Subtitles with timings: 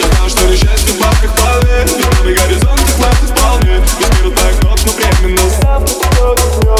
[0.00, 3.80] Я знаю, что решать в бабках полы Зеленый горизонт, и сладкий вполне.
[3.98, 6.79] Весь мир так но временно Завтра тобой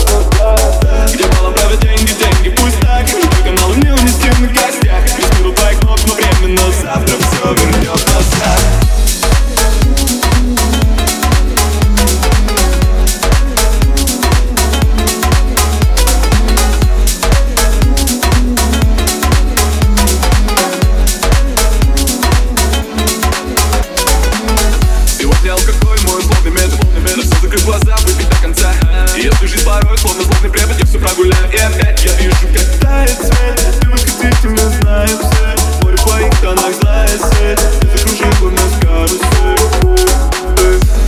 [37.19, 38.73] свет Ты закружила нас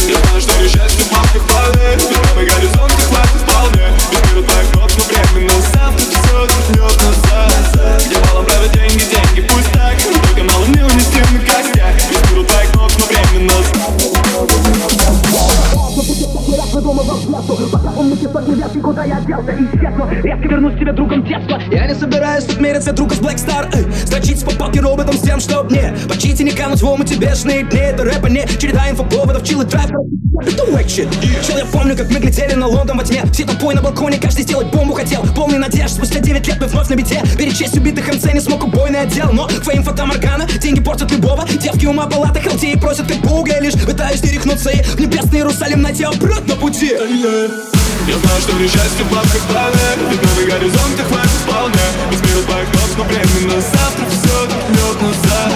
[0.09, 1.97] Я знаю, что несчастье в масках полы
[2.34, 6.36] Мой горизонт хватит вполне Без мира твоих нот, но временно Завтра все
[6.70, 9.97] вернет назад Где балом правят деньги, деньги, пусть так
[10.42, 12.42] малым не унести на костях Без мира
[12.75, 13.55] нот, но временно
[17.70, 22.61] Пока умники подневят, куда я делся Исчезну, резко тебе другом детства Я не собираюсь тут
[22.61, 23.69] мериться друга с Black Star
[24.72, 27.78] палке роботом с тем, чтоб мне Почти не кануть в омуте бешеные дни.
[27.78, 29.91] Это рэпа не череда инфоповодов, чил и драйв
[30.72, 31.09] wack shit.
[31.47, 33.22] Чел, я помню, как мы глядели на Лондон во тьме.
[33.33, 35.22] Все толпой на балконе, каждый сделать бомбу хотел.
[35.34, 37.22] Полный надежд, спустя 9 лет мы вновь на бите.
[37.37, 39.31] Перечесть убитых МЦ не смог убойный отдел.
[39.33, 41.47] Но фейм фотоморгана, деньги портят любого.
[41.47, 43.75] Девки ума палата, халдеи просят как Бога Я лишь.
[43.75, 46.93] Пытаюсь не рехнуться и в небесный Иерусалим найти обрат на пути
[48.09, 51.87] Я знаю, что несчастье в лапках планет Ведь новый горизонт и хватит вполне.
[52.11, 52.43] Без мира
[52.75, 55.53] ног, но временно Завтра все вернет назад.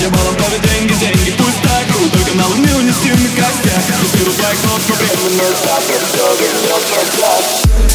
[0.00, 1.84] Я балом правят деньги, деньги, пусть так.
[2.12, 4.32] Только на луне унести на костях Без мира
[4.64, 7.42] ног, но временно Завтра все вернет назад.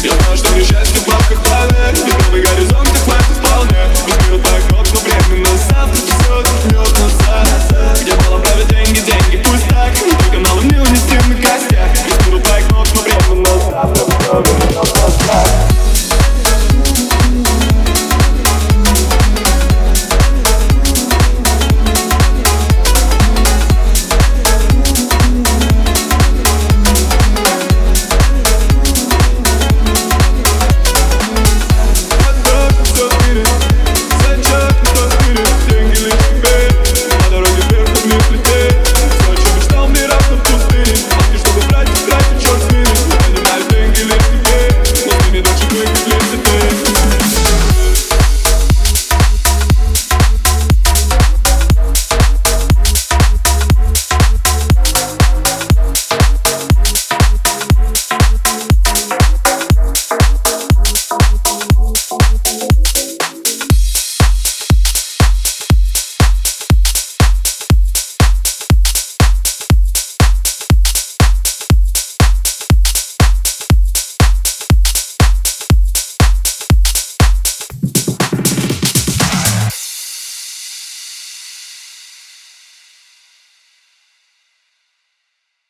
[0.02, 0.87] Я знаю, что несчастье в